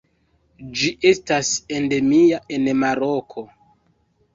[0.79, 1.53] Ĝi estas
[1.83, 3.51] endemia en Maroko.